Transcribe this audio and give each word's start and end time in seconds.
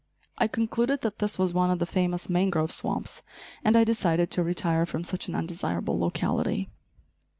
I 0.39 0.47
concluded 0.47 1.01
that 1.01 1.19
this 1.19 1.37
was 1.37 1.53
one 1.53 1.69
of 1.69 1.77
the 1.77 1.85
famous 1.85 2.27
mangrove 2.27 2.71
swamps, 2.71 3.21
and 3.63 3.75
I 3.75 3.83
decided 3.83 4.31
to 4.31 4.41
retire 4.43 4.83
from 4.87 5.03
such 5.03 5.27
an 5.27 5.35
undesirable 5.35 5.99
locality. 5.99 6.69